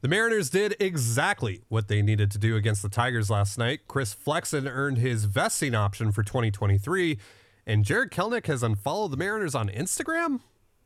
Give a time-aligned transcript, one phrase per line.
[0.00, 3.80] The Mariners did exactly what they needed to do against the Tigers last night.
[3.88, 7.18] Chris Flexen earned his vesting option for 2023,
[7.66, 10.38] and Jarred Kelenic has unfollowed the Mariners on Instagram.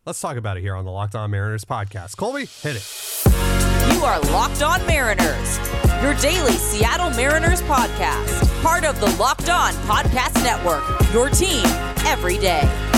[0.07, 2.17] Let's talk about it here on the Locked On Mariners podcast.
[2.17, 3.95] Colby, hit it.
[3.95, 5.59] You are Locked On Mariners,
[6.03, 10.83] your daily Seattle Mariners podcast, part of the Locked On Podcast Network,
[11.13, 11.67] your team
[12.07, 12.92] every day.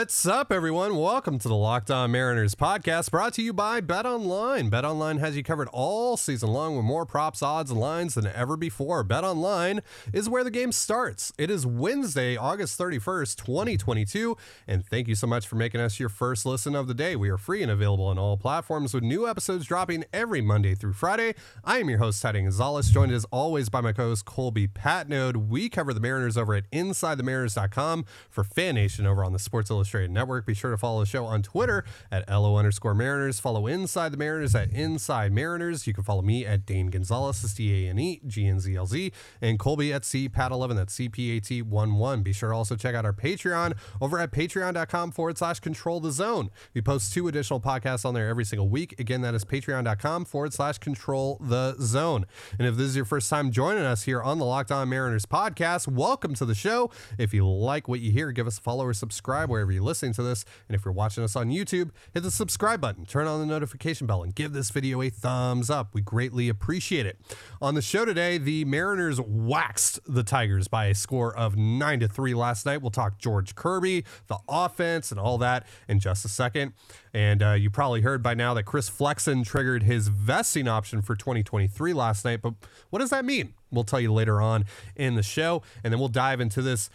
[0.00, 0.96] What's up, everyone?
[0.96, 4.70] Welcome to the Locked On Mariners podcast brought to you by Bet Online.
[4.70, 8.26] Bet Online has you covered all season long with more props, odds, and lines than
[8.26, 9.04] ever before.
[9.04, 11.34] Bet Online is where the game starts.
[11.36, 14.38] It is Wednesday, August 31st, 2022.
[14.66, 17.14] And thank you so much for making us your first listen of the day.
[17.14, 20.94] We are free and available on all platforms with new episodes dropping every Monday through
[20.94, 21.34] Friday.
[21.62, 25.48] I am your host, Teddy Gonzalez, joined as always by my co host, Colby Patnode.
[25.48, 29.89] We cover the Mariners over at InsideTheMariners.com for Fan Nation over on the Sports Illustrated
[29.98, 30.46] Network.
[30.46, 33.40] Be sure to follow the show on Twitter at LO underscore Mariners.
[33.40, 35.86] Follow Inside the Mariners at Inside Mariners.
[35.86, 38.86] You can follow me at Dane Gonzalez, T A N E G N Z L
[38.86, 42.22] Z, and Colby at C Pat 11, that's CPAT11.
[42.22, 46.12] Be sure to also check out our Patreon over at patreon.com forward slash control the
[46.12, 46.50] zone.
[46.74, 48.98] We post two additional podcasts on there every single week.
[48.98, 52.26] Again, that is patreon.com forward slash control the zone.
[52.58, 55.26] And if this is your first time joining us here on the Locked On Mariners
[55.26, 56.90] podcast, welcome to the show.
[57.18, 60.22] If you like what you hear, give us a follow or subscribe wherever listening to
[60.22, 60.44] this.
[60.68, 64.06] And if you're watching us on YouTube, hit the subscribe button, turn on the notification
[64.06, 65.94] bell, and give this video a thumbs up.
[65.94, 67.18] We greatly appreciate it.
[67.60, 72.08] On the show today, the Mariners waxed the Tigers by a score of 9 to
[72.08, 72.82] 3 last night.
[72.82, 76.72] We'll talk George Kirby, the offense, and all that in just a second.
[77.12, 81.16] And uh, you probably heard by now that Chris Flexen triggered his vesting option for
[81.16, 82.42] 2023 last night.
[82.42, 82.54] But
[82.90, 83.54] what does that mean?
[83.70, 84.64] We'll tell you later on
[84.96, 85.62] in the show.
[85.82, 86.90] And then we'll dive into this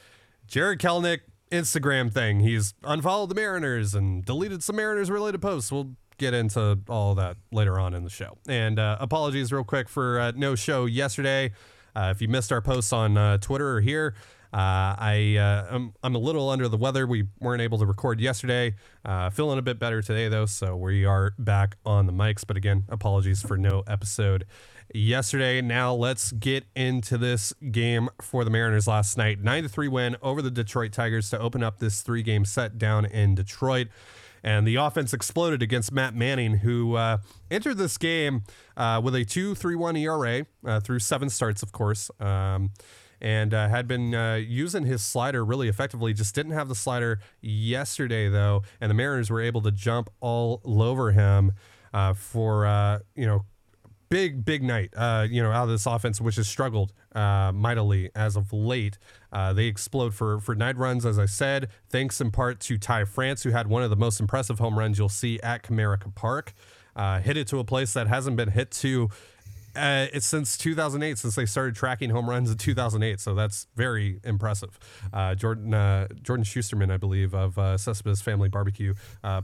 [0.48, 2.40] Jarred Kelenic Instagram thing.
[2.40, 5.72] He's unfollowed the Mariners and deleted some Mariners related posts.
[5.72, 8.38] We'll get into all that later on in the show.
[8.48, 11.52] And uh, apologies, real quick, for uh, no show yesterday.
[11.96, 14.16] Uh, if you missed our posts on uh, Twitter or here,
[14.54, 17.06] uh, I uh, I'm, I'm a little under the weather.
[17.06, 18.76] We weren't able to record yesterday.
[19.32, 22.44] feeling a bit better today though, so we are back on the mics.
[22.46, 24.46] But again, apologies for no episode
[24.94, 25.62] yesterday.
[25.62, 29.42] Now let's get into this game for the Mariners last night.
[29.42, 32.78] 9 to 3 win over the Detroit Tigers to open up this three game set
[32.78, 33.88] down in Detroit.
[34.44, 37.18] And the offense exploded against Matt Manning, who uh,
[37.50, 38.44] entered this game
[38.78, 42.12] uh, with a 2 3 1 ERA uh, through seven starts, of course.
[42.20, 42.70] Um,
[43.20, 46.14] and uh, had been uh, using his slider really effectively.
[46.14, 48.62] Just didn't have the slider yesterday, though.
[48.80, 51.54] And the Mariners were able to jump all over him
[51.92, 53.46] uh, for, you know,
[54.10, 58.10] big, big night, uh, you know, out of this offense, which has struggled uh, mightily
[58.16, 58.98] as of late.
[59.32, 63.06] Uh, they explode for for nine runs, as I said, thanks in part to Ty
[63.06, 66.54] France, who had one of the most impressive home runs you'll see at Comerica Park.
[66.96, 69.10] Uh, hit it to a place that hasn't been hit to.
[69.76, 73.20] Uh, it's since 2008, since they started tracking home runs in 2008.
[73.20, 74.80] So that's very impressive.
[75.12, 75.72] Uh, Jordan
[76.22, 78.94] Jordan Schusterman, I believe, of uh, Cespedes Family Barbecue,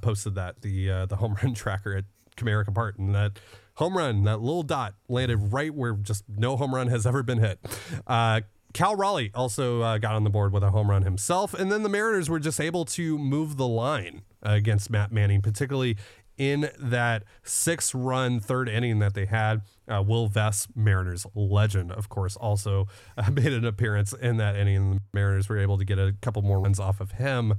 [0.01, 2.05] posted that the the home run tracker at
[2.37, 3.33] Comerica Park, and that
[3.81, 7.39] home run, that little dot landed right where just no home run has ever been
[7.39, 7.59] hit.
[8.05, 8.41] Uh,
[8.73, 11.55] Cal Raleigh also uh, got on the board with a home run himself.
[11.55, 15.41] And then the Mariners were just able to move the line uh, against Matt Manning,
[15.41, 15.97] particularly
[16.37, 19.63] in that six run third inning that they had.
[19.87, 22.85] Uh, Will Vest, Mariners legend, of course, also
[23.17, 24.75] uh, made an appearance in that inning.
[24.75, 27.55] And the Mariners were able to get a couple more runs off of him.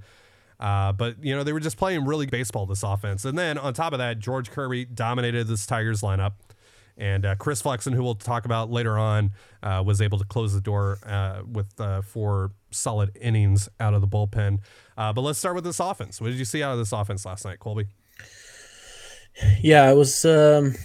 [0.62, 3.74] Uh, but you know they were just playing really baseball this offense, and then on
[3.74, 6.34] top of that, George Kirby dominated this Tigers lineup,
[6.96, 9.32] and uh, Chris Flexen, who we'll talk about later on,
[9.64, 14.02] uh, was able to close the door uh, with uh, four solid innings out of
[14.02, 14.60] the bullpen.
[14.96, 16.20] Uh, but let's start with this offense.
[16.20, 17.88] What did you see out of this offense last night, Colby?
[19.62, 20.76] Yeah, it was um,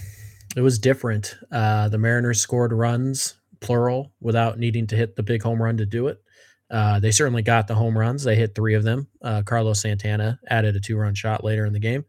[0.56, 1.36] it was different.
[1.52, 6.08] the Mariners scored runs, plural, without needing to hit the big home run to do
[6.08, 6.20] it.
[6.70, 8.24] Uh, they certainly got the home runs.
[8.24, 9.08] They hit three of them.
[9.22, 12.06] Uh, Carlos Santana added a two run shot later in the game.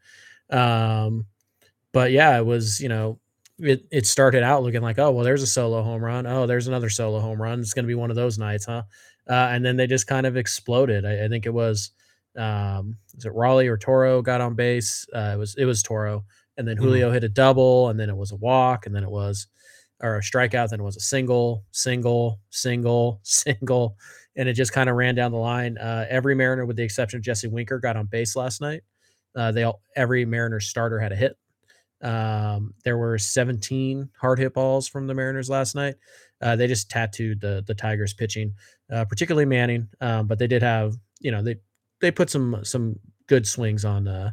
[0.50, 1.26] Um,
[1.92, 3.20] but yeah, it was, you know,
[3.58, 6.26] it, it started out looking like, oh, well, there's a solo home run.
[6.26, 7.60] Oh, there's another solo home run.
[7.60, 8.82] It's going to be one of those nights, huh?
[9.28, 11.04] Uh, and then they just kind of exploded.
[11.04, 11.90] I, I think it was,
[12.36, 15.06] um, is it Raleigh or Toro got on base?
[15.14, 16.24] Uh, it was, it was Toro.
[16.56, 16.84] And then mm-hmm.
[16.84, 17.14] Julio mm-hmm.
[17.14, 19.46] hit a double, and then it was a walk, and then it was,
[20.00, 23.96] or a strikeout, then it was a single, single, single, single
[24.38, 25.76] and it just kind of ran down the line.
[25.76, 28.82] Uh, every Mariner, with the exception of Jesse Winker, got on base last night.
[29.36, 31.36] Uh, they all, every Mariners starter had a hit.
[32.00, 35.96] Um, there were 17 hard hit balls from the Mariners last night.
[36.40, 38.54] Uh, they just tattooed the the Tigers pitching,
[38.92, 39.88] uh, particularly Manning.
[40.00, 41.56] Um, but they did have, you know, they
[42.00, 44.30] they put some some good swings on uh,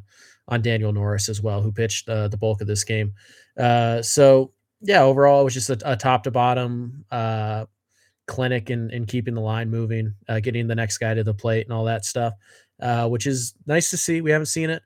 [0.48, 3.14] on Daniel Norris as well, who pitched uh, the bulk of this game.
[3.58, 7.66] Uh, so yeah, overall, it was just a, a top to bottom uh,
[8.28, 11.66] clinic and, in keeping the line moving, uh, getting the next guy to the plate
[11.66, 12.34] and all that stuff,
[12.82, 14.22] uh, which is nice to see.
[14.22, 14.82] We haven't seen it.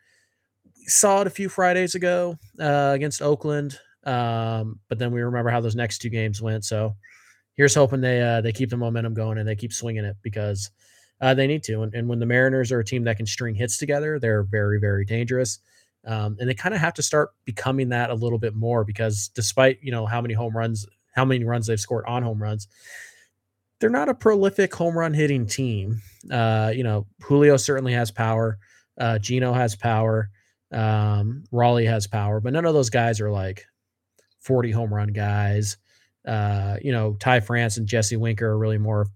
[0.78, 5.50] We saw it a few Fridays ago uh, against Oakland, um, but then we remember
[5.50, 6.66] how those next two games went.
[6.66, 6.96] So
[7.56, 10.72] here's hoping they uh, they keep the momentum going and they keep swinging it because
[11.22, 11.82] uh, they need to.
[11.82, 14.80] And, and when the Mariners are a team that can string hits together, they're very
[14.80, 15.60] very dangerous.
[16.06, 19.30] Um, and they kind of have to start becoming that a little bit more because
[19.36, 22.68] despite you know how many home runs, how many runs they've scored on home runs,
[23.80, 26.02] they're not a prolific home run hitting team.
[26.30, 28.58] Uh, you know, Julio certainly has power.
[29.00, 30.30] Uh, Geno has power.
[30.72, 33.66] Um, Raleigh has power, but none of those guys are like
[34.42, 35.78] 40 home run guys.
[36.28, 39.08] Uh, you know, Ty France and Jesse Winker are really more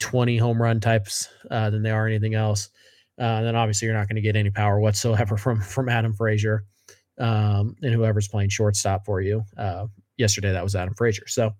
[0.00, 2.68] 20 home run types uh, than they are anything else.
[3.18, 6.12] Uh, and then obviously you're not going to get any power whatsoever from from Adam
[6.12, 6.64] Frazier
[7.18, 9.44] um, and whoever's playing shortstop for you.
[9.56, 9.86] Uh,
[10.16, 11.26] yesterday that was Adam Frazier.
[11.28, 11.52] So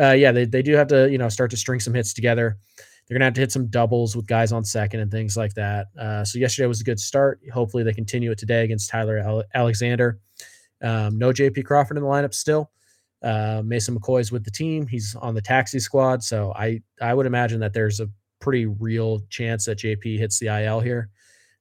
[0.00, 2.58] uh, yeah, they they do have to you know start to string some hits together.
[3.06, 5.88] They're gonna have to hit some doubles with guys on second and things like that.
[5.98, 7.40] Uh, so yesterday was a good start.
[7.52, 10.20] Hopefully they continue it today against Tyler Alexander.
[10.82, 12.70] Um, no JP Crawford in the lineup still.
[13.22, 14.86] Uh, Mason McCoy's with the team.
[14.86, 16.22] He's on the taxi squad.
[16.22, 18.08] So I I would imagine that there's a
[18.40, 21.08] pretty real chance that JP hits the IL here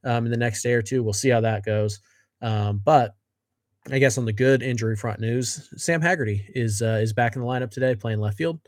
[0.03, 1.03] um, in the next day or two.
[1.03, 1.99] We'll see how that goes.
[2.41, 3.15] Um, but
[3.89, 7.41] I guess on the good injury front news, Sam Haggerty is uh, is back in
[7.41, 8.59] the lineup today, playing left field.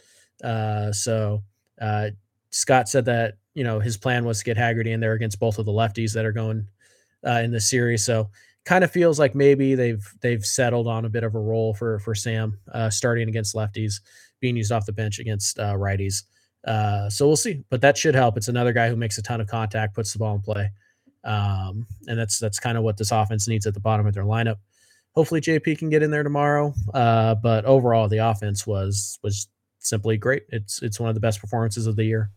[0.43, 1.43] Uh, so
[1.79, 2.09] uh,
[2.49, 5.59] Scott said that you know his plan was to get Haggerty in there against both
[5.59, 6.67] of the lefties that are going
[7.25, 8.03] uh, in the series.
[8.03, 8.29] So
[8.65, 11.99] kind of feels like maybe they've they've settled on a bit of a role for
[11.99, 14.01] for Sam, uh, starting against lefties,
[14.39, 16.23] being used off the bench against uh, righties.
[16.65, 18.35] so we'll see, but that should help.
[18.35, 20.71] It's another guy who makes a ton of contact, puts the ball in play,
[21.23, 24.25] um, and that's that's kind of what this offense needs at the bottom of their
[24.25, 24.57] lineup
[25.13, 26.73] hopefully JP can get in there tomorrow.
[26.93, 29.47] Uh, but overall, the offense was was
[29.79, 30.43] simply great.
[30.49, 32.31] It's it's one of the best performances of the year.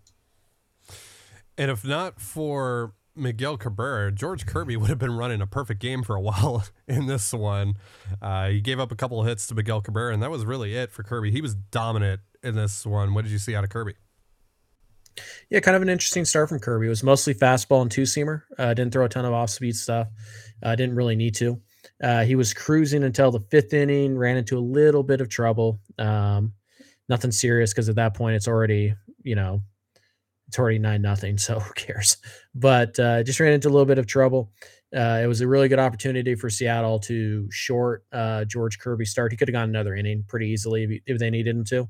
[1.59, 6.03] And if not for Miguel Cabrera, George Kirby would have been running a perfect game
[6.03, 7.75] for a while in this one.
[8.21, 10.75] Uh, he gave up a couple of hits to Miguel Cabrera, and that was really
[10.75, 11.31] it for Kirby.
[11.31, 13.15] He was dominant in this one.
[13.15, 13.95] What did you see out of Kirby?
[15.49, 16.87] Yeah, kind of an interesting start from Kirby.
[16.87, 18.43] It was mostly fastball and two seamer.
[18.59, 20.09] Uh, didn't throw a ton of off speed stuff.
[20.63, 21.61] Uh, didn't really need to.
[22.03, 25.81] Uh, he was cruising until the fifth inning, ran into a little bit of trouble.
[25.99, 26.53] Um,
[27.09, 29.63] nothing serious because at that point it's already, you know,
[30.49, 31.39] it's already nine nothing.
[31.47, 32.19] So who cares?
[32.55, 34.53] But uh, just ran into a little bit of trouble.
[34.95, 39.33] Uh, it was a really good opportunity for Seattle to short uh, George Kirby start.
[39.33, 41.89] He could have gone another inning pretty easily if, they needed him to,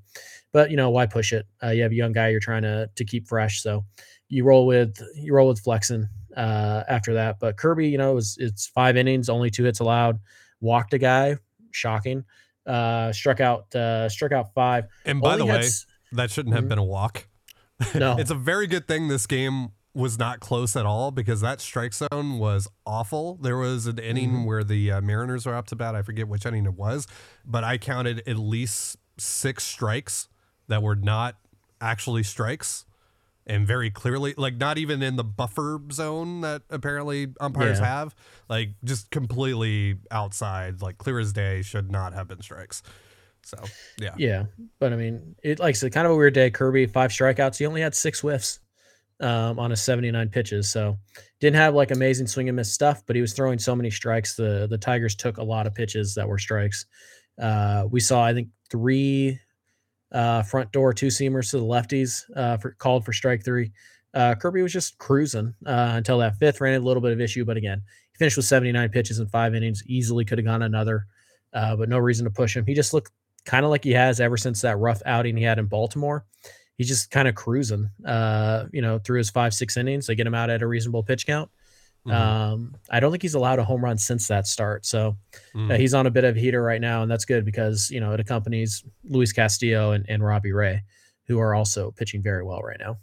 [0.53, 1.47] but you know why push it?
[1.63, 3.85] Uh, you have a young guy you're trying to to keep fresh, so
[4.29, 7.41] you roll with you roll with Flexen uh, after that.
[7.41, 10.21] But Kirby, you know, it was it's five innings, only two hits allowed,
[10.61, 11.37] walked a guy,
[11.73, 12.25] shocking.
[12.67, 14.87] Uh, struck out uh, struck out five.
[15.05, 16.71] And by only the way, s- that shouldn't have mm-hmm.
[16.71, 17.27] been a walk.
[17.95, 21.61] No, it's a very good thing this game was not close at all because that
[21.61, 23.35] strike zone was awful.
[23.37, 24.45] There was an inning mm-hmm.
[24.45, 25.95] where the uh, Mariners were up to bat.
[25.95, 27.07] I forget which inning it was,
[27.45, 30.29] but I counted at least six strikes
[30.69, 31.37] that were not
[31.81, 32.87] actually strikes
[33.47, 37.87] and very clearly like not even in the buffer zone that apparently umpires yeah.
[37.87, 38.15] have
[38.49, 42.83] like just completely outside like clear as day should not have been strikes.
[43.45, 43.59] So
[43.99, 44.15] yeah.
[44.17, 44.45] Yeah
[44.81, 46.51] but i mean it like it's kind of a weird day.
[46.51, 47.59] Kirby five strikeouts.
[47.59, 48.61] He only had six whiffs
[49.21, 50.69] um, on his 79 pitches.
[50.69, 50.99] So
[51.41, 54.35] didn't have like amazing swing and miss stuff but he was throwing so many strikes.
[54.35, 56.87] The the tigers took a lot of pitches that were strikes.
[57.41, 59.39] Uh, we saw i think three
[60.13, 63.73] uh, front door two seamers to the lefties uh, for called for strike three.
[64.15, 67.45] Uh, Kirby was just cruising uh, until that fifth ran a little bit of issue,
[67.45, 67.83] but again,
[68.13, 69.83] he finished with 79 pitches in five innings.
[69.87, 71.07] Easily could have gone another,
[71.53, 72.65] uh, but no reason to push him.
[72.65, 73.13] He just looked
[73.45, 76.25] kind of like he has ever since that rough outing he had in Baltimore.
[76.79, 80.07] He's just kind of cruising, uh, you know, through his five six innings.
[80.07, 81.51] They get him out at a reasonable pitch count.
[82.07, 82.53] Mm-hmm.
[82.53, 84.87] Um, I don't think he's allowed a home run since that start.
[84.87, 85.17] So
[85.55, 85.73] mm.
[85.73, 88.13] uh, he's on a bit of heater right now, and that's good because you know
[88.13, 90.83] it accompanies Luis Castillo and, and Robbie Ray,
[91.27, 92.99] who are also pitching very well right now.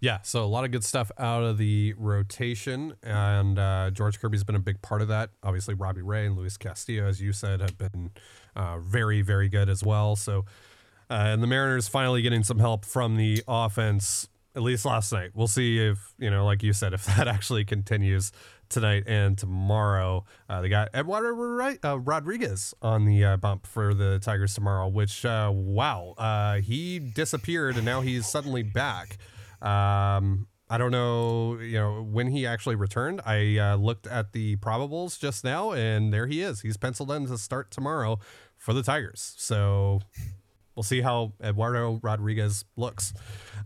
[0.00, 4.44] Yeah, so a lot of good stuff out of the rotation, and uh, George Kirby's
[4.44, 5.30] been a big part of that.
[5.42, 8.12] Obviously, Robbie Ray and Luis Castillo, as you said, have been
[8.54, 10.14] uh, very, very good as well.
[10.14, 10.44] So,
[11.10, 15.30] uh, and the Mariners finally getting some help from the offense at least last night.
[15.34, 18.32] We'll see if, you know, like you said, if that actually continues
[18.68, 20.24] tonight and tomorrow.
[20.48, 25.24] Uh, they got Eduardo uh, Rodriguez on the uh, bump for the Tigers tomorrow, which,
[25.24, 29.16] uh, wow, uh, he disappeared and now he's suddenly back.
[29.62, 33.22] Um, I don't know, you know, when he actually returned.
[33.24, 36.60] I uh, looked at the probables just now, and there he is.
[36.60, 38.18] He's penciled in to start tomorrow
[38.58, 39.34] for the Tigers.
[39.38, 40.00] So
[40.78, 43.12] we'll see how Eduardo Rodriguez looks.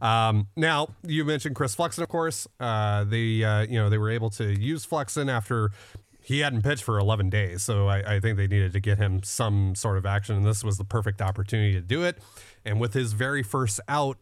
[0.00, 2.49] Um, now, you mentioned Chris Flexen, of course.
[2.59, 5.73] Uh, they, uh, you know, they were able to use Flexen after
[6.23, 7.62] he hadn't pitched for 11 days.
[7.62, 10.37] So I, I, think they needed to get him some sort of action.
[10.37, 12.16] And this was the perfect opportunity to do it.
[12.64, 14.16] And with his very first out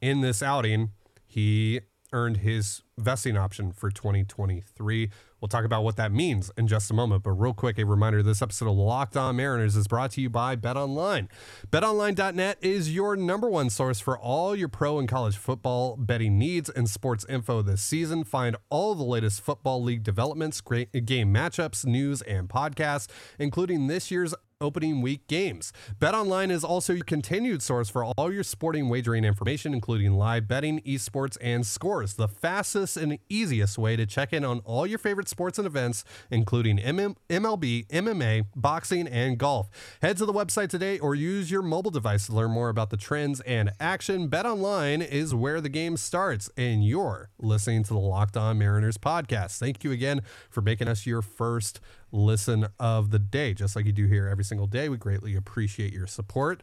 [0.00, 0.90] in this outing,
[1.26, 1.80] he
[2.12, 5.10] earned his vesting option for 2023.
[5.40, 7.22] We'll talk about what that means in just a moment.
[7.22, 10.30] But real quick, a reminder this episode of Locked On Mariners is brought to you
[10.30, 11.28] by Bet Online.
[11.70, 16.70] BetOnline.net is your number one source for all your pro and college football betting needs
[16.70, 18.24] and sports info this season.
[18.24, 24.10] Find all the latest football league developments, great game matchups, news, and podcasts, including this
[24.10, 25.72] year's opening week games.
[26.00, 30.80] BetOnline is also your continued source for all your sporting wagering information, including live betting,
[30.80, 32.14] esports, and scores.
[32.14, 36.04] The fastest and easiest way to check in on all your favorite sports and events,
[36.30, 39.68] including MLB, MMA, boxing, and golf.
[40.00, 42.96] Head to the website today or use your mobile device to learn more about the
[42.96, 44.30] trends and action.
[44.30, 49.58] BetOnline is where the game starts, and you're listening to the Locked On Mariners podcast.
[49.58, 51.78] Thank you again for making us your first
[52.12, 54.88] listen of the day, just like you do here every single day.
[54.88, 56.62] We greatly appreciate your support.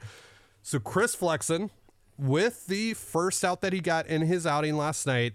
[0.62, 1.71] So, Chris Flexen,
[2.17, 5.33] with the first out that he got in his outing last night,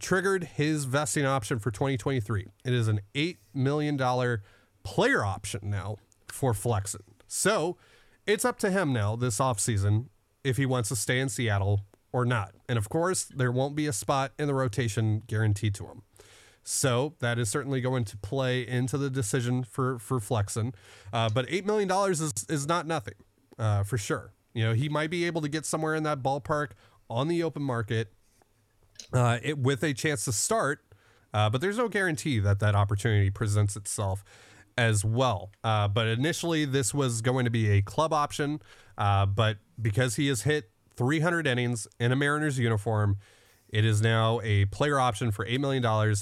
[0.00, 2.46] triggered his vesting option for 2023.
[2.64, 3.98] It is an $8 million
[4.82, 5.96] player option now
[6.28, 7.02] for Flexen.
[7.26, 7.76] So,
[8.26, 10.06] it's up to him now this offseason
[10.44, 11.80] if he wants to stay in Seattle
[12.12, 12.54] or not.
[12.68, 16.02] And of course, there won't be a spot in the rotation guaranteed to him.
[16.64, 20.74] So that is certainly going to play into the decision for for Flexen.
[21.12, 23.14] Uh, but eight million dollars is is not nothing
[23.58, 24.32] uh, for sure.
[24.54, 26.70] You know he might be able to get somewhere in that ballpark
[27.10, 28.12] on the open market
[29.12, 30.80] uh, it, with a chance to start.
[31.34, 34.22] Uh, but there's no guarantee that that opportunity presents itself
[34.76, 35.50] as well.
[35.64, 38.60] Uh, but initially, this was going to be a club option.
[38.98, 43.16] Uh, but because he has hit 300 innings in a Mariners uniform,
[43.68, 46.14] it is now a player option for $8 million.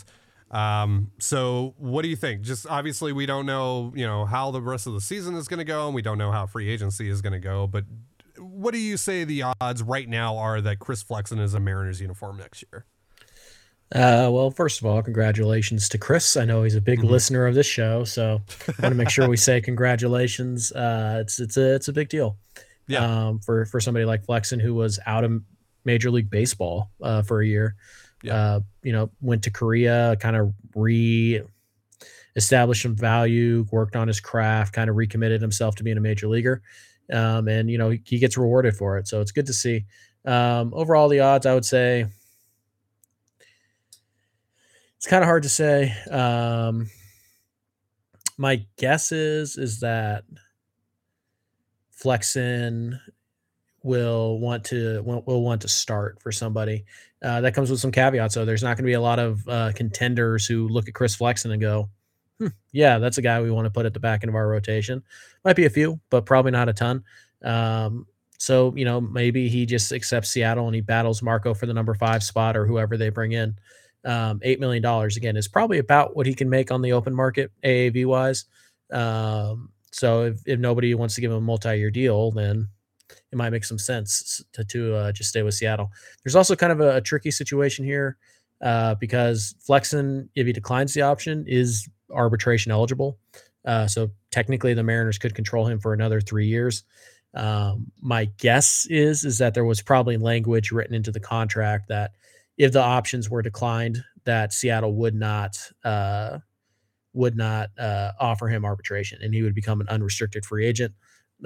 [0.50, 2.42] Um, so what do you think?
[2.42, 5.58] Just obviously we don't know, you know, how the rest of the season is going
[5.58, 7.84] to go and we don't know how free agency is going to go, but
[8.38, 12.00] what do you say the odds right now are that Chris Flexen is a Mariners
[12.00, 12.84] uniform next year?
[13.92, 16.36] Uh, well, first of all, congratulations to Chris.
[16.36, 17.08] I know he's a big mm-hmm.
[17.08, 20.70] listener of this show, so I want to make sure we say congratulations.
[20.70, 22.36] Uh, it's it's a it's a big deal.
[22.86, 23.04] Yeah.
[23.04, 25.42] Um, for for somebody like Flexen who was out of
[25.84, 27.74] Major League Baseball uh, for a year
[28.22, 28.34] yeah.
[28.34, 31.42] uh, you know, went to Korea, kind of re
[32.36, 36.28] established some value, worked on his craft, kind of recommitted himself to being a major
[36.28, 36.62] leaguer.
[37.12, 39.08] Um, and, you know, he, he, gets rewarded for it.
[39.08, 39.84] So it's good to see.
[40.24, 42.06] Um, overall, the odds, I would say,
[44.96, 45.92] it's kind of hard to say.
[46.08, 46.88] Um,
[48.38, 50.24] my guess is, is that
[51.90, 53.00] Flexen
[53.82, 56.84] will want to will, want to start for somebody.
[57.22, 58.34] Uh, that comes with some caveats.
[58.34, 61.14] So there's not going to be a lot of uh, contenders who look at Chris
[61.14, 61.88] Flexen and go,
[62.38, 64.48] hmm, "Yeah, that's a guy we want to put at the back end of our
[64.48, 65.02] rotation."
[65.44, 67.04] Might be a few, but probably not a ton.
[67.42, 68.06] Um,
[68.38, 71.94] so you know, maybe he just accepts Seattle and he battles Marco for the number
[71.94, 73.56] five spot or whoever they bring in.
[74.04, 77.14] Um, Eight million dollars again is probably about what he can make on the open
[77.14, 78.46] market AAV wise.
[78.90, 82.68] Um, so if, if nobody wants to give him a multi-year deal, then
[83.32, 85.90] it might make some sense to, to uh, just stay with Seattle.
[86.24, 88.16] There's also kind of a, a tricky situation here
[88.60, 93.18] uh, because Flexen, if he declines the option, is arbitration eligible.
[93.64, 96.84] Uh, so technically, the Mariners could control him for another three years.
[97.34, 102.12] Um, my guess is is that there was probably language written into the contract that
[102.58, 106.38] if the options were declined, that Seattle would not uh,
[107.12, 110.92] would not uh, offer him arbitration, and he would become an unrestricted free agent.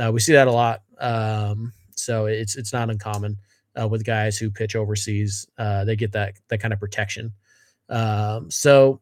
[0.03, 0.83] Uh, we see that a lot.
[0.99, 3.37] Um, so it's it's not uncommon
[3.81, 5.47] uh, with guys who pitch overseas.
[5.59, 7.33] Uh, they get that that kind of protection.
[7.89, 9.01] Um, so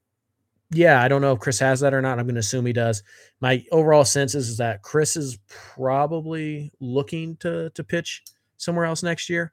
[0.75, 2.18] yeah, I don't know if Chris has that or not.
[2.18, 3.02] I'm going to assume he does.
[3.40, 8.22] My overall sense is, is that Chris is probably looking to to pitch
[8.56, 9.52] somewhere else next year.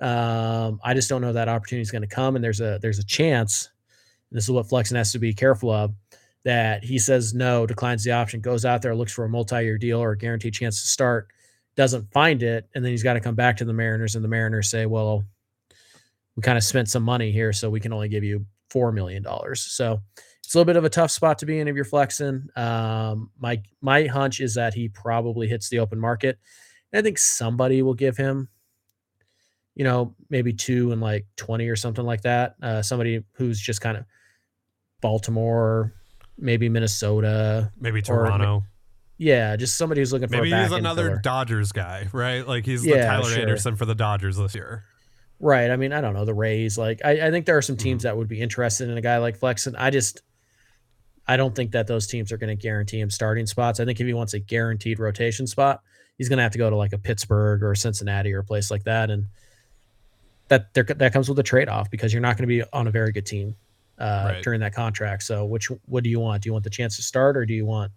[0.00, 2.98] Um, I just don't know that opportunity is going to come, and there's a there's
[2.98, 3.70] a chance.
[4.30, 5.94] this is what Flexen has to be careful of
[6.44, 10.00] that he says no, declines the option, goes out there, looks for a multi-year deal
[10.00, 11.28] or a guaranteed chance to start,
[11.76, 14.28] doesn't find it, and then he's got to come back to the Mariners, and the
[14.28, 15.24] Mariners say, "Well,
[16.36, 19.22] we kind of spent some money here, so we can only give you four million
[19.22, 20.00] dollars." So
[20.42, 22.48] it's a little bit of a tough spot to be in if you're Flexen.
[22.56, 26.38] Um, my my hunch is that he probably hits the open market.
[26.92, 28.48] And I think somebody will give him
[29.74, 32.54] you know, maybe two and like 20 or something like that.
[32.62, 34.04] Uh, somebody who's just kind of
[35.00, 35.92] Baltimore,
[36.38, 38.56] maybe Minnesota, maybe Toronto.
[38.56, 38.62] Or,
[39.18, 42.46] yeah, just somebody who's looking for maybe he's another Dodgers guy, right?
[42.46, 43.42] Like he's yeah, the Tyler sure.
[43.42, 44.84] Anderson for the Dodgers this year.
[45.40, 45.70] Right.
[45.70, 46.78] I mean, I don't know the Rays.
[46.78, 48.04] Like, I, I think there are some teams mm.
[48.04, 49.76] that would be interested in a guy like Flexen.
[49.76, 50.22] I just,
[51.26, 53.80] I don't think that those teams are going to guarantee him starting spots.
[53.80, 55.80] I think if he wants a guaranteed rotation spot,
[56.16, 58.70] he's going to have to go to like a Pittsburgh or Cincinnati or a place
[58.70, 59.26] like that, and
[60.48, 62.86] that there, that comes with a trade off because you're not going to be on
[62.86, 63.56] a very good team
[63.98, 64.42] uh, right.
[64.42, 65.22] during that contract.
[65.22, 66.42] So, which what do you want?
[66.42, 67.92] Do you want the chance to start, or do you want,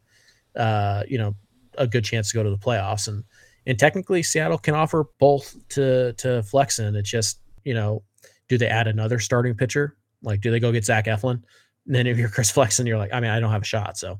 [0.55, 1.35] uh, you know,
[1.77, 3.07] a good chance to go to the playoffs?
[3.07, 3.23] And
[3.65, 6.95] and technically, Seattle can offer both to to Flexen.
[6.95, 8.03] It's just you know,
[8.47, 9.97] do they add another starting pitcher?
[10.21, 11.43] Like, do they go get Zach Eflin?
[11.85, 13.97] And then if you're Chris Flexen, you're like, I mean, I don't have a shot.
[13.97, 14.19] So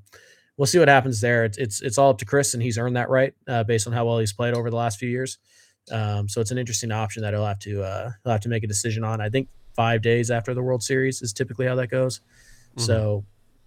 [0.58, 1.46] we'll see what happens there.
[1.46, 3.94] It's it's, it's all up to Chris, and he's earned that right uh, based on
[3.94, 5.38] how well he's played over the last few years.
[5.92, 8.64] Um, so it's an interesting option that he'll have to uh, he'll have to make
[8.64, 9.22] a decision on.
[9.22, 12.20] I think five days after the World Series is typically how that goes.
[12.20, 12.82] Mm-hmm.
[12.82, 13.24] So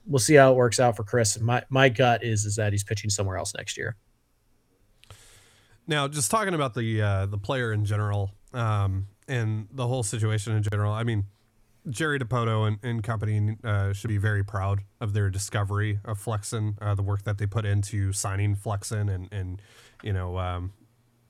[0.07, 1.40] we'll see how it works out for Chris.
[1.40, 3.97] My my gut is is that he's pitching somewhere else next year.
[5.87, 10.55] Now, just talking about the uh, the player in general um, and the whole situation
[10.55, 10.93] in general.
[10.93, 11.25] I mean,
[11.88, 16.76] Jerry Dipoto and, and company uh, should be very proud of their discovery of Flexen,
[16.81, 19.62] uh, the work that they put into signing Flexen and, and
[20.02, 20.73] you know, um,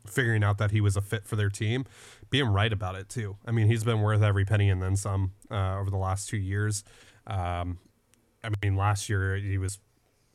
[0.07, 1.85] figuring out that he was a fit for their team,
[2.31, 3.37] being right about it too.
[3.47, 6.37] I mean, he's been worth every penny and then some uh, over the last two
[6.37, 6.85] years.
[7.27, 7.79] Um,
[8.43, 9.79] I mean, last year he was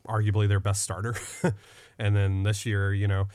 [0.06, 1.16] arguably their best starter.
[1.98, 3.26] and then this year, you know,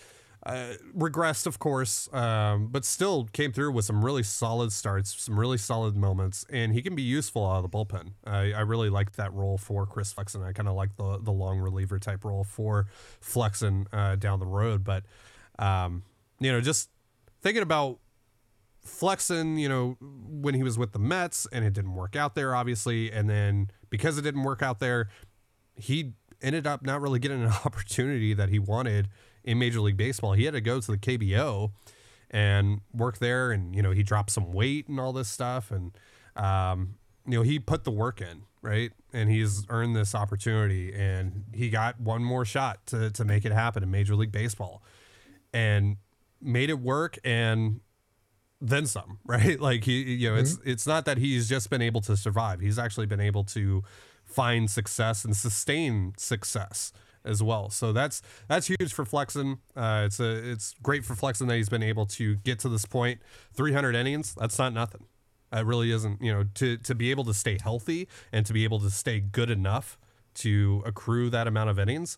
[0.44, 5.40] uh, regressed, of course, um, but still came through with some really solid starts, some
[5.40, 8.14] really solid moments, and he can be useful out of the bullpen.
[8.26, 10.42] I, I really like that role for Chris Flexen.
[10.42, 12.88] I kind of like the the long reliever type role for
[13.20, 14.84] Flexen uh, down the road.
[14.84, 15.04] But
[15.60, 16.02] um,
[16.42, 16.90] you know, just
[17.42, 18.00] thinking about
[18.84, 22.56] Flexen, you know, when he was with the Mets and it didn't work out there,
[22.56, 25.08] obviously, and then because it didn't work out there,
[25.76, 29.08] he ended up not really getting an opportunity that he wanted
[29.44, 30.34] in Major League Baseball.
[30.34, 31.72] He had to go to the KBO
[32.32, 35.92] and work there, and you know he dropped some weight and all this stuff, and
[36.36, 36.96] um,
[37.28, 38.92] you know he put the work in, right?
[39.14, 43.52] And he's earned this opportunity, and he got one more shot to to make it
[43.52, 44.82] happen in Major League Baseball,
[45.54, 45.98] and
[46.42, 47.82] made it work, and
[48.60, 49.60] then some, right?
[49.60, 50.42] Like he, you know, mm-hmm.
[50.42, 53.84] it's it's not that he's just been able to survive; he's actually been able to
[54.24, 57.70] find success and sustain success as well.
[57.70, 59.60] So that's that's huge for Flexen.
[59.76, 62.86] Uh, it's a it's great for Flexen that he's been able to get to this
[62.86, 63.22] point.
[63.54, 65.06] 300 innings, that's not nothing.
[65.54, 66.22] It really isn't.
[66.22, 69.20] You know, to to be able to stay healthy and to be able to stay
[69.20, 69.98] good enough
[70.34, 72.18] to accrue that amount of innings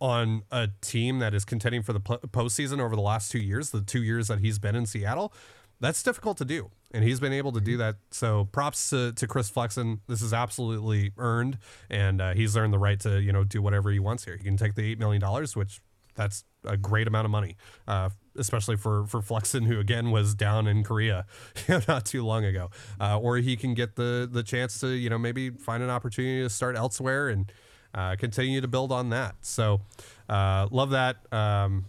[0.00, 3.82] on a team that is contending for the postseason over the last two years, the
[3.82, 5.32] two years that he's been in Seattle,
[5.80, 7.96] that's difficult to do and he's been able to do that.
[8.10, 10.00] So props to, to Chris Flexen.
[10.06, 11.58] This is absolutely earned,
[11.90, 14.36] and uh, he's earned the right to you know do whatever he wants here.
[14.36, 15.80] He can take the eight million dollars, which
[16.14, 17.56] that's a great amount of money,
[17.86, 21.26] uh, especially for for Flexen, who again was down in Korea
[21.88, 22.70] not too long ago.
[23.00, 26.42] Uh, or he can get the the chance to you know maybe find an opportunity
[26.42, 27.52] to start elsewhere and
[27.94, 29.36] uh, continue to build on that.
[29.42, 29.80] So
[30.28, 31.16] uh, love that.
[31.32, 31.86] Um,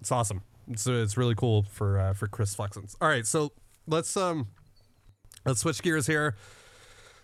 [0.00, 0.42] it's awesome.
[0.76, 2.94] So it's really cool for uh, for Chris Flexens.
[3.00, 3.52] All right, so
[3.86, 4.48] let's um
[5.44, 6.36] let's switch gears here.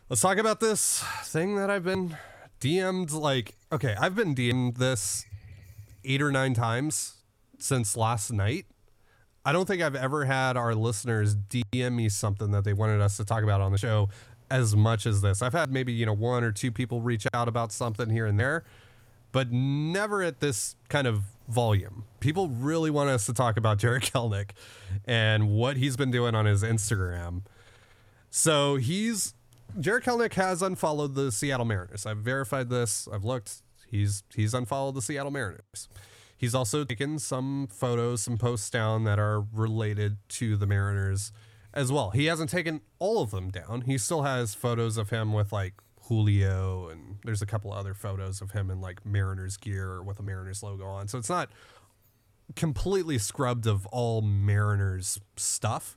[0.09, 2.17] Let's talk about this thing that I've been
[2.61, 5.25] DM'd like okay, I've been DM'd this
[6.05, 7.14] eight or nine times
[7.59, 8.67] since last night.
[9.45, 13.17] I don't think I've ever had our listeners DM me something that they wanted us
[13.17, 14.09] to talk about on the show
[14.51, 15.43] as much as this.
[15.43, 18.39] I've had maybe, you know, one or two people reach out about something here and
[18.39, 18.65] there,
[19.33, 22.05] but never at this kind of volume.
[22.21, 24.51] People really want us to talk about Jarred Kelenic
[25.07, 27.43] and what he's been doing on his Instagram.
[28.31, 29.35] So he's
[29.79, 32.07] Jarred Kelenic has unfollowed the Seattle Mariners.
[32.07, 33.09] I've verified this.
[33.13, 33.63] I've looked.
[33.87, 35.89] He's he's unfollowed the Seattle Mariners.
[36.37, 41.33] He's also taken some photos, some posts down that are related to the Mariners
[41.79, 42.11] as well.
[42.11, 43.83] He hasn't taken all of them down.
[43.83, 45.75] He still has photos of him with like
[46.09, 50.23] Julio, and there's a couple other photos of him in like Mariners gear with a
[50.23, 51.07] Mariners logo on.
[51.07, 51.51] So it's not
[52.57, 55.97] completely scrubbed of all Mariners stuff.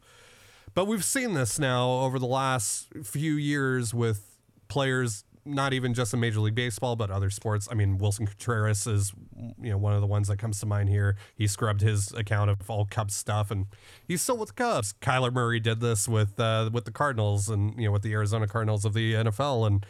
[0.75, 6.13] But we've seen this now over the last few years with players not even just
[6.13, 7.67] in Major League Baseball, but other sports.
[7.71, 10.89] I mean, Willson Contreras is you know one of the ones that comes to mind
[10.89, 11.15] here.
[11.35, 13.65] He scrubbed his account of all Cubs stuff, and
[14.07, 14.93] he's still with the Cubs.
[15.01, 18.47] Kyler Murray did this with uh, with the Cardinals, and you know with the Arizona
[18.47, 19.85] Cardinals of the NFL, and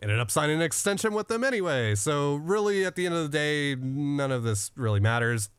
[0.00, 1.94] ended up signing an extension with them anyway.
[1.94, 5.50] So really, at the end of the day, none of this really matters.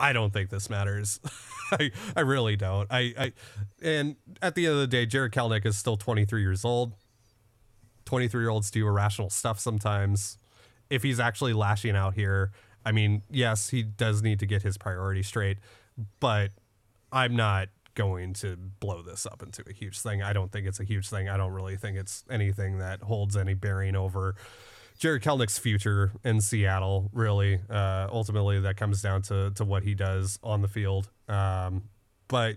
[0.00, 1.20] I don't think this matters.
[1.72, 2.88] I, I really don't.
[2.90, 3.32] I, I
[3.80, 6.94] and at the end of the day, Jarred Kelenic is still 23 years old.
[8.12, 10.36] 23 year olds do irrational stuff sometimes.
[10.90, 12.52] If he's actually lashing out here,
[12.84, 15.56] I mean, yes, he does need to get his priority straight,
[16.20, 16.50] but
[17.10, 20.22] I'm not going to blow this up into a huge thing.
[20.22, 21.30] I don't think it's a huge thing.
[21.30, 24.34] I don't really think it's anything that holds any bearing over
[24.98, 27.08] Jarred Kelenic's future in Seattle.
[27.14, 31.08] Really, uh, ultimately, that comes down to to what he does on the field.
[31.28, 31.84] Um,
[32.28, 32.56] but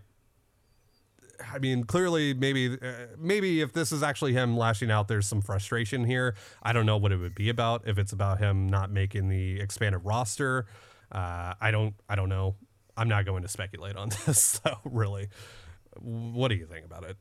[1.52, 5.42] I mean, clearly, maybe, uh, maybe if this is actually him lashing out, there's some
[5.42, 6.36] frustration here.
[6.64, 7.88] I don't know what it would be about.
[7.88, 10.66] If it's about him not making the expanded roster,
[11.12, 12.56] uh, I don't, I don't know.
[12.98, 14.80] I'm not going to speculate on this, though.
[14.86, 15.30] Really,
[16.00, 17.18] what do you think about it?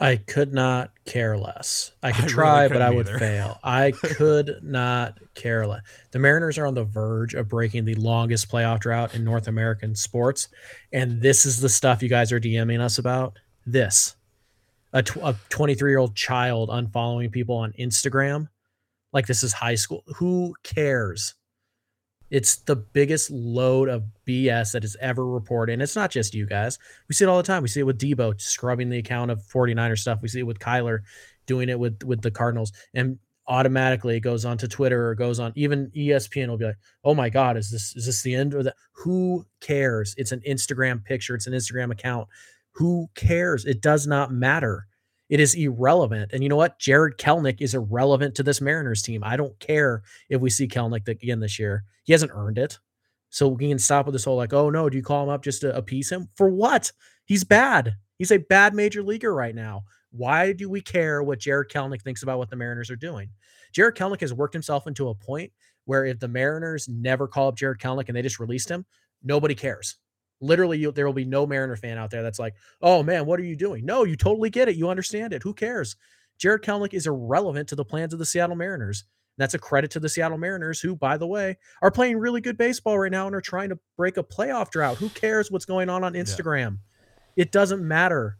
[0.00, 1.92] I could not care less.
[2.02, 3.18] I could I try, really but I would either.
[3.18, 3.58] fail.
[3.62, 5.82] I could not care less.
[6.10, 9.94] The Mariners are on the verge of breaking the longest playoff drought in North American
[9.94, 10.48] sports.
[10.92, 13.38] And this is the stuff you guys are DMing us about.
[13.66, 14.16] This
[14.92, 18.48] a 23 year old child unfollowing people on Instagram.
[19.12, 20.02] Like this is high school.
[20.16, 21.34] Who cares?
[22.30, 25.72] It's the biggest load of BS that is ever reported.
[25.72, 26.78] And it's not just you guys.
[27.08, 27.62] We see it all the time.
[27.62, 30.20] We see it with Deebo scrubbing the account of 49er stuff.
[30.22, 31.00] We see it with Kyler
[31.46, 32.72] doing it with with the Cardinals.
[32.94, 36.78] And automatically it goes on to Twitter or goes on even ESPN will be like,
[37.02, 40.14] "Oh my god, is this is this the end or that who cares?
[40.16, 42.28] It's an Instagram picture, it's an Instagram account.
[42.72, 43.64] Who cares?
[43.64, 44.86] It does not matter.
[45.30, 46.32] It is irrelevant.
[46.32, 46.80] And you know what?
[46.80, 49.22] Jarred Kelenic is irrelevant to this Mariners team.
[49.24, 51.84] I don't care if we see Kelenic again this year.
[52.02, 52.78] He hasn't earned it.
[53.30, 55.44] So we can stop with this whole like, oh no, do you call him up
[55.44, 56.28] just to appease him?
[56.34, 56.90] For what?
[57.26, 57.94] He's bad.
[58.18, 59.84] He's a bad major leaguer right now.
[60.10, 63.30] Why do we care what Jarred Kelenic thinks about what the Mariners are doing?
[63.72, 65.52] Jarred Kelenic has worked himself into a point
[65.84, 68.84] where if the Mariners never call up Jarred Kelenic and they just released him,
[69.22, 69.96] nobody cares.
[70.40, 73.38] Literally, you, there will be no Mariner fan out there that's like, "Oh man, what
[73.38, 74.76] are you doing?" No, you totally get it.
[74.76, 75.42] You understand it.
[75.42, 75.96] Who cares?
[76.38, 79.04] Jarred Kelenic is irrelevant to the plans of the Seattle Mariners.
[79.36, 82.56] That's a credit to the Seattle Mariners, who, by the way, are playing really good
[82.56, 84.96] baseball right now and are trying to break a playoff drought.
[84.96, 86.78] Who cares what's going on on Instagram?
[87.36, 87.42] Yeah.
[87.44, 88.38] It doesn't matter.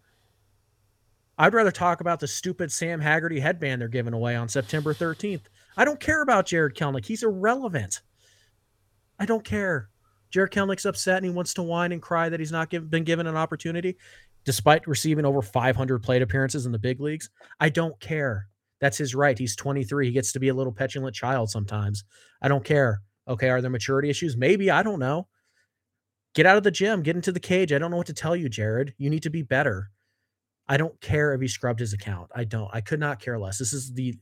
[1.38, 5.42] I'd rather talk about the stupid Sam Haggerty headband they're giving away on September 13th.
[5.76, 7.06] I don't care about Jarred Kelenic.
[7.06, 8.02] He's irrelevant.
[9.18, 9.89] I don't care.
[10.30, 13.04] Jarred Kelenic's upset and he wants to whine and cry that he's not give, been
[13.04, 13.96] given an opportunity,
[14.44, 17.30] despite receiving over 500 plate appearances in the big leagues.
[17.58, 18.48] I don't care.
[18.80, 19.38] That's his right.
[19.38, 20.06] He's 23.
[20.06, 22.04] He gets to be a little petulant child sometimes.
[22.40, 23.02] I don't care.
[23.28, 24.36] Okay, are there maturity issues?
[24.36, 24.70] Maybe.
[24.70, 25.28] I don't know.
[26.34, 27.72] Get out of the gym, get into the cage.
[27.72, 28.94] I don't know what to tell you, Jarred.
[28.98, 29.90] You need to be better.
[30.68, 32.30] I don't care if he scrubbed his account.
[32.34, 32.70] I don't.
[32.72, 33.58] I could not care less.
[33.58, 34.16] This is the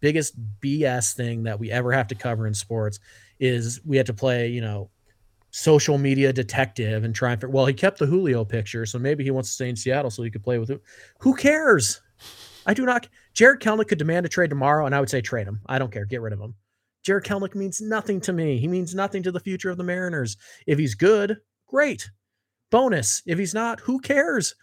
[0.00, 2.98] biggest BS thing that we ever have to cover in sports
[3.38, 4.90] is we had to play, you know,
[5.50, 9.30] social media detective and try and well, he kept the Julio picture, so maybe he
[9.30, 10.80] wants to stay in Seattle so he could play with who.
[11.20, 12.00] Who cares?
[12.66, 13.08] I do not.
[13.34, 15.60] Jarred Kelenic could demand a trade tomorrow, and I would say trade him.
[15.66, 16.04] I don't care.
[16.04, 16.54] Get rid of him.
[17.02, 18.58] Jarred Kelenic means nothing to me.
[18.58, 20.36] He means nothing to the future of the Mariners.
[20.66, 22.10] If he's good, great.
[22.70, 23.22] Bonus.
[23.26, 24.54] If he's not, who cares?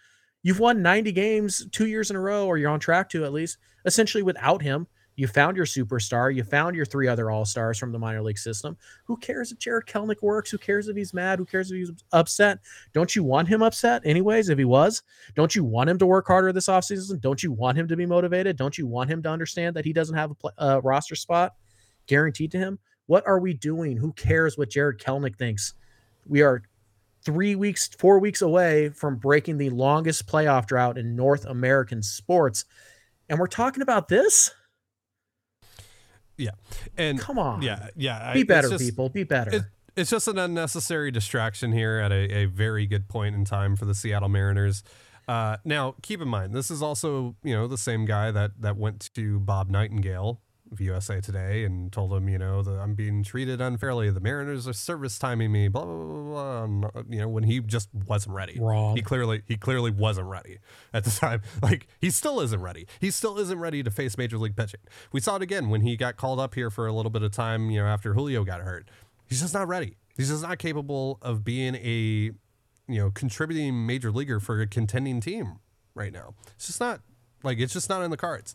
[0.42, 3.32] You've won 90 games two years in a row, or you're on track to at
[3.32, 4.86] least, essentially without him.
[5.18, 6.32] You found your superstar.
[6.32, 8.76] You found your three other all stars from the minor league system.
[9.04, 10.48] Who cares if Jarred Kelenic works?
[10.48, 11.40] Who cares if he's mad?
[11.40, 12.60] Who cares if he's upset?
[12.92, 15.02] Don't you want him upset, anyways, if he was?
[15.34, 17.20] Don't you want him to work harder this offseason?
[17.20, 18.56] Don't you want him to be motivated?
[18.56, 21.56] Don't you want him to understand that he doesn't have a uh, roster spot
[22.06, 22.78] guaranteed to him?
[23.06, 23.96] What are we doing?
[23.96, 25.74] Who cares what Jarred Kelenic thinks?
[26.26, 26.62] We are
[27.24, 32.66] three weeks, four weeks away from breaking the longest playoff drought in North American sports.
[33.28, 34.52] And we're talking about this?
[36.38, 36.50] Yeah,
[36.96, 38.32] and come on, yeah, yeah.
[38.32, 39.08] Be better, just, people.
[39.08, 39.54] Be better.
[39.54, 39.62] It,
[39.96, 43.84] it's just an unnecessary distraction here at a, a, very good point in time for
[43.84, 44.84] the Seattle Mariners.
[45.26, 48.76] Uh, now, keep in mind, this is also you know the same guy that that
[48.76, 50.40] went to Bob Nightingale
[50.78, 54.10] USA Today and told him, you know, that I'm being treated unfairly.
[54.10, 56.66] The Mariners are service timing me, blah blah blah.
[56.66, 56.90] blah.
[56.94, 58.58] Uh, you know, when he just wasn't ready.
[58.58, 58.96] Wrong.
[58.96, 60.58] He clearly he clearly wasn't ready
[60.92, 61.42] at the time.
[61.62, 62.86] Like he still isn't ready.
[63.00, 64.80] He still isn't ready to face major league pitching.
[65.12, 67.32] We saw it again when he got called up here for a little bit of
[67.32, 67.70] time.
[67.70, 68.88] You know, after Julio got hurt,
[69.26, 69.96] he's just not ready.
[70.16, 72.32] He's just not capable of being a
[72.90, 75.58] you know contributing major leaguer for a contending team
[75.94, 76.34] right now.
[76.56, 77.00] It's just not
[77.42, 78.54] like it's just not in the cards.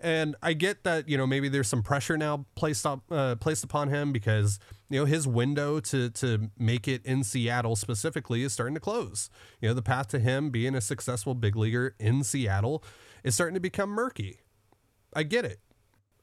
[0.00, 3.64] And I get that you know maybe there's some pressure now placed up uh, placed
[3.64, 4.58] upon him because
[4.88, 9.28] you know his window to to make it in Seattle specifically is starting to close.
[9.60, 12.82] You know the path to him being a successful big leaguer in Seattle
[13.22, 14.40] is starting to become murky.
[15.14, 15.60] I get it.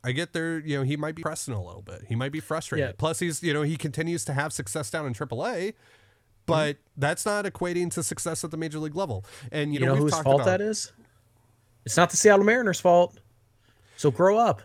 [0.04, 2.04] I get there, you know, he might be pressing a little bit.
[2.08, 2.88] He might be frustrated.
[2.90, 2.94] Yeah.
[2.98, 5.74] Plus, he's, you know, he continues to have success down in AAA,
[6.46, 7.02] but Mm-hmm.
[7.02, 9.26] that's not equating to success at the major league level.
[9.52, 10.94] And, you, You know, we've whose talked fault about, that is?
[11.86, 13.20] It's not the Seattle Mariners' fault.
[13.98, 14.62] So grow up.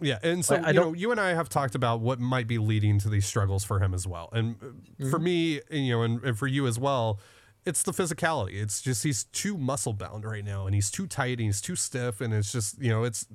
[0.00, 2.48] Yeah, and so I- I you know, you and I have talked about what might
[2.48, 4.28] be leading to these struggles for him as well.
[4.32, 4.66] And uh,
[5.10, 5.22] for Mm-hmm.
[5.24, 7.20] me, you know, and, and for you as well,
[7.64, 8.60] it's the physicality.
[8.60, 11.76] It's just he's too muscle bound right now, and he's too tight, and he's too
[11.76, 13.26] stiff, and it's just you know, it's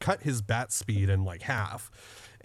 [0.00, 1.90] cut his bat speed in like half.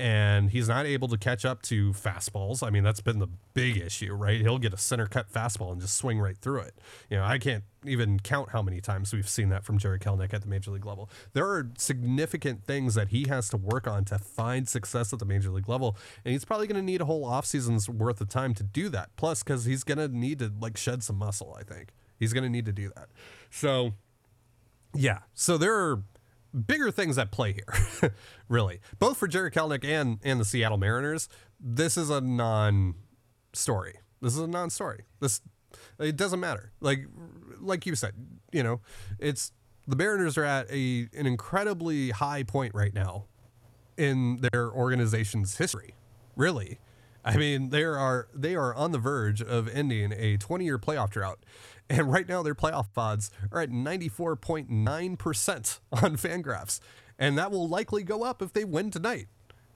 [0.02, 2.66] And he's not able to catch up to fastballs.
[2.66, 4.42] I mean, that's been the big issue, right?
[4.42, 6.74] He'll get a center cut fastball and just swing right through it.
[7.12, 10.34] You know, I can't even count how many times we've seen that from Jerry Kelenic
[10.34, 11.08] at the major league level.
[11.34, 15.26] There are significant things that he has to work on to find success at the
[15.26, 18.56] major league level, and he's probably going to need a whole offseason's worth of time
[18.56, 19.16] to do that.
[19.18, 21.56] Plus, because he's going to need to like shed some muscle.
[21.60, 23.10] I think he's going to need to do that.
[23.52, 23.94] So,
[24.96, 25.20] yeah.
[25.36, 26.02] So there are
[26.54, 28.12] bigger things at play here,
[28.50, 31.30] really, both for Jerry Kelenic and and the Seattle Mariners.
[31.60, 34.00] This is a non-story.
[34.22, 35.06] This is a non-story.
[35.20, 35.42] This
[36.00, 36.72] it doesn't matter.
[36.80, 37.06] Like
[37.60, 38.14] like you said,
[38.52, 38.82] you know,
[39.20, 39.52] it's
[39.88, 43.26] the Mariners are at a an incredibly high point right now
[43.98, 45.96] in their organization's history.
[46.36, 46.80] Really.
[47.24, 51.40] I mean, they are they are on the verge of ending a 20-year playoff drought.
[51.92, 56.80] And right now their playoff odds are at 94.9% on Fangraphs.
[57.20, 59.28] And that will likely go up if they win tonight.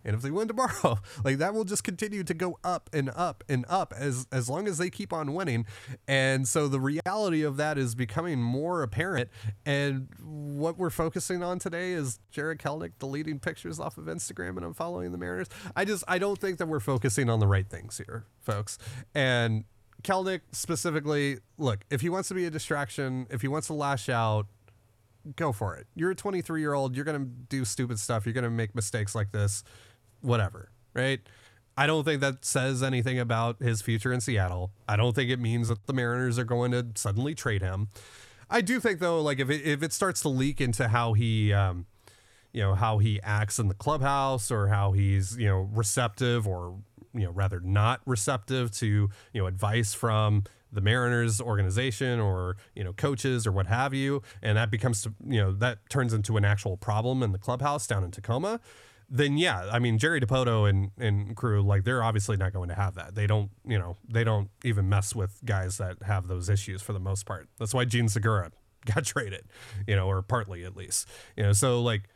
[0.06, 3.44] And if they win tomorrow, like that will just continue to go up and up
[3.50, 5.66] and up as as long as they keep on winning.
[6.08, 9.30] And so the reality of that is becoming more apparent.
[9.66, 14.64] And what we're focusing on today is Jarred Kelenic deleting pictures off of Instagram and
[14.64, 15.50] I'm following the Mariners.
[15.76, 18.78] I just I don't think that we're focusing on the right things here, folks.
[19.16, 19.66] And
[20.06, 24.08] Kelenic specifically, look, if he wants to be a distraction, if he wants to lash
[24.08, 24.46] out,
[25.36, 25.88] go for it.
[25.96, 26.96] You're a 23 year old.
[26.96, 28.26] You're going to do stupid stuff.
[28.26, 29.64] You're going to make mistakes like this,
[30.22, 31.22] whatever, right?
[31.76, 34.72] I don't think that says anything about his future in Seattle.
[34.88, 37.90] I don't think it means that the Mariners are going to suddenly trade him.
[38.50, 41.52] I do think though, like if it, if it starts to leak into how he,
[41.52, 41.88] um,
[42.54, 46.78] you know, how he acts in the clubhouse or how he's, you know, receptive or,
[47.16, 52.84] you know, rather not receptive to, you know, advice from the Mariners organization or, you
[52.84, 54.22] know, coaches or what have you.
[54.42, 58.04] And that becomes, you know, that turns into an actual problem in the clubhouse down
[58.04, 58.60] in Tacoma.
[59.10, 62.76] Then yeah, I mean Jerry Dipoto and and crew like they're obviously not going to
[62.76, 63.14] have that.
[63.14, 66.92] They don't, you know, they don't even mess with guys that have those issues for
[66.92, 67.48] the most part.
[67.60, 68.52] That's why Jean Segura
[68.86, 69.44] got traded,
[69.88, 71.08] you know, or partly at least.
[71.38, 72.10] You know, so like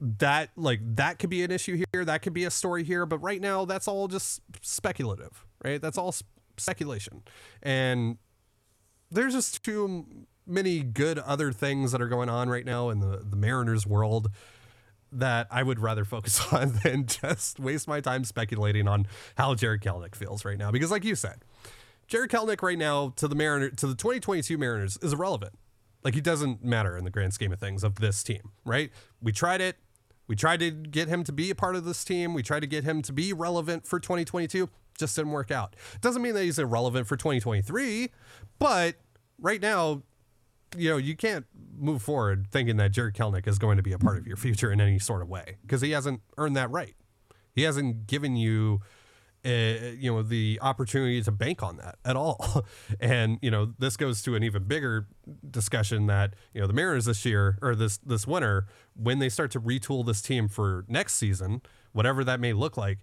[0.00, 3.18] that like that could be an issue here that could be a story here but
[3.18, 6.22] right now that's all just speculative right that's all s-
[6.58, 7.22] speculation
[7.62, 8.18] and
[9.10, 10.04] there's just too
[10.46, 14.28] many good other things that are going on right now in the the mariners world
[15.12, 19.06] that I would rather focus on than just waste my time speculating on
[19.36, 20.70] how Jarred Kelenic feels right now.
[20.70, 21.44] Because, like you said,
[22.06, 25.54] Jarred Kelenic right now to the Mariner to the 2022 Mariners is irrelevant.
[26.04, 28.90] Like he doesn't matter in the grand scheme of things of this team, right?
[29.20, 29.76] We tried it.
[30.26, 32.34] We tried to get him to be a part of this team.
[32.34, 34.68] We tried to get him to be relevant for 2022.
[34.98, 35.76] Just didn't work out.
[36.00, 38.10] Doesn't mean that he's irrelevant for 2023,
[38.58, 38.96] but
[39.38, 40.02] right now,
[40.76, 41.46] you know, you can't
[41.78, 44.72] move forward thinking that Jarred Kelenic is going to be a part of your future
[44.72, 46.94] in any sort of way because he hasn't earned that right.
[47.54, 48.80] He hasn't given you,
[49.46, 52.64] uh, you know, the opportunity to bank on that at all.
[53.00, 55.06] And you know, this goes to an even bigger
[55.48, 59.50] discussion that you know the Mariners this year or this this winter, when they start
[59.52, 62.98] to retool this team for next season, whatever that may look like,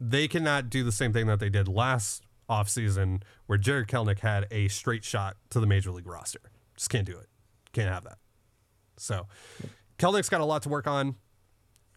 [0.00, 4.46] they cannot do the same thing that they did last offseason where Jarred Kelenic had
[4.50, 6.40] a straight shot to the major league roster.
[6.76, 7.28] Just can't do it.
[7.72, 8.18] Can't have that.
[8.96, 9.26] So
[9.98, 11.16] Kelenic's got a lot to work on.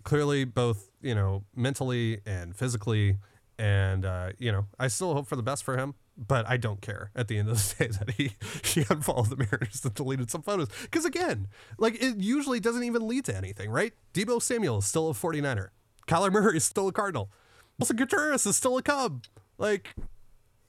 [0.03, 3.17] Clearly, both you know, mentally and physically,
[3.57, 5.95] and uh, you know, I still hope for the best for him.
[6.15, 9.37] But I don't care at the end of the day that he he unfollowed the
[9.37, 10.67] Mariners and deleted some photos.
[10.83, 11.47] Because again,
[11.79, 13.93] like it usually doesn't even lead to anything, right?
[14.13, 15.69] Deebo Samuel is still a 49er.
[16.07, 17.31] Kyler Murray is still a Cardinal.
[17.79, 19.23] Willson Contreras is still a Cub.
[19.57, 19.95] Like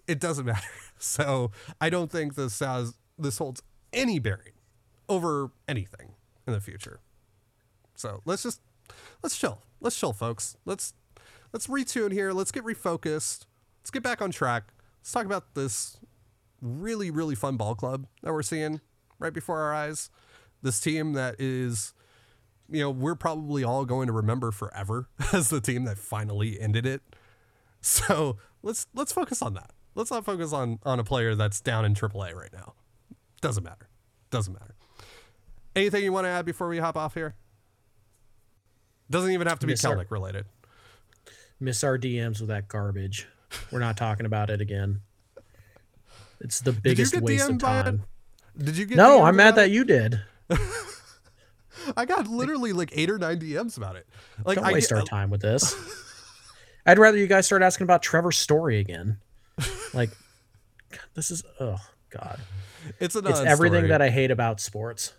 [0.06, 0.66] it doesn't matter.
[0.98, 4.52] So I don't think this has this holds any bearing
[5.08, 6.14] over anything
[6.46, 7.00] in the future.
[7.94, 8.60] So let's just
[9.22, 9.62] let's chill.
[9.80, 10.56] Let's chill, folks.
[10.64, 10.94] Let's
[11.54, 12.32] let's retune here.
[12.32, 13.46] Let's get refocused.
[13.80, 14.74] Let's get back on track.
[15.00, 15.96] Let's talk about this
[16.60, 18.80] really, really fun ball club that we're seeing
[19.18, 20.10] right before our eyes.
[20.62, 21.94] This team that is,
[22.68, 26.84] you know, we're probably all going to remember forever as the team that finally ended
[26.84, 27.02] it.
[27.80, 29.70] So let's let's focus on that.
[29.94, 32.74] Let's not focus on on a player that's down in AAA right now.
[33.40, 33.88] Doesn't matter.
[34.30, 34.74] Doesn't matter.
[35.76, 37.36] Anything you want to add before we hop off here?
[39.10, 40.46] Doesn't even have to be our- Kelenic related.
[41.60, 43.26] Miss our DMs with that garbage.
[43.70, 45.00] We're not talking about it again.
[46.40, 47.64] It's the biggest waste of DM'd it?
[47.64, 48.02] time.
[48.58, 48.96] Did you get?
[48.96, 49.72] No, DM'd I'm mad that it?
[49.72, 50.20] you did.
[51.96, 54.06] I got literally like eight or nine DMs about it.
[54.44, 55.74] Like Don't I waste get- our time with this.
[56.86, 59.18] I'd rather you guys start asking about Trevor's story again.
[59.94, 60.10] Like,
[60.90, 61.78] God, this is oh
[62.10, 62.40] god,
[63.00, 63.88] It's a it's everything non-story.
[63.88, 65.14] that I hate about sports.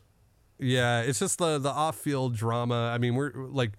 [0.60, 2.92] Yeah, it's just the the off field drama.
[2.94, 3.72] I mean, we're like,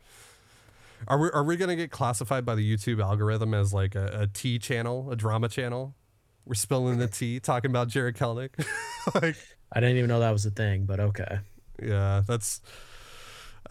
[1.07, 4.27] are we are we gonna get classified by the YouTube algorithm as like a, a
[4.27, 5.95] tea channel, a drama channel?
[6.45, 8.51] We're spilling the tea, talking about Jarred Kelenic.
[9.14, 9.37] like,
[9.73, 11.40] I didn't even know that was a thing, but okay.
[11.83, 12.61] yeah, that's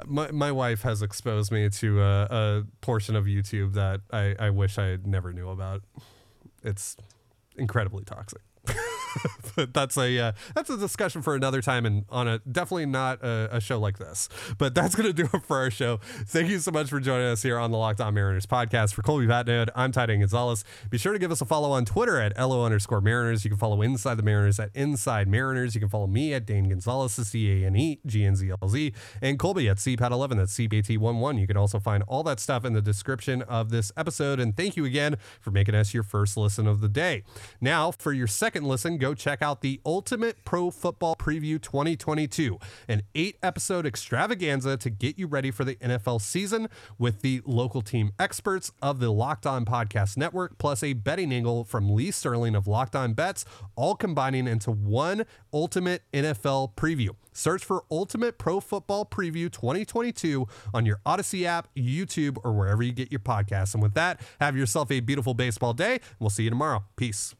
[0.06, 4.50] my my wife has exposed me to a, a portion of YouTube that I I
[4.50, 5.84] wish I never knew about.
[6.64, 6.98] It's
[7.58, 8.42] incredibly toxic.
[9.56, 13.22] But that's a uh, that's a discussion for another time and on a definitely not
[13.24, 15.98] a, a show like this but that's gonna do it for our show.
[15.98, 18.94] Thank you so much for joining us here on the locked on mariners podcast.
[18.94, 20.64] For colby patnode i'm titan gonzalez.
[20.90, 23.44] Be sure to give us a follow on twitter at lo underscore mariners.
[23.44, 25.76] You can follow inside the mariners at inside mariners.
[25.76, 31.40] You can follow me at dane gonzalez c-a-n-e g-n-z-l-z and colby at cpat11 that's cbt11
[31.40, 34.76] you can also find all that stuff in the description of this episode and thank
[34.76, 37.24] you again for making us your first listen of the day.
[37.62, 43.04] Now for your second listen go check out the ultimate pro football preview 2022 an
[43.14, 48.12] eight episode extravaganza to get you ready for the nfl season with the local team
[48.18, 52.66] experts of the locked on podcast network plus a betting angle from lee sterling of
[52.66, 59.06] locked on bets all combining into one ultimate nfl preview Search for Ultimate Pro Football
[59.06, 63.74] Preview 2022 on your Audacy app, YouTube, or wherever you get your podcasts.
[63.74, 66.00] And with that, have yourself a beautiful baseball day.
[66.18, 66.86] We'll see you tomorrow.
[66.96, 67.36] Peace.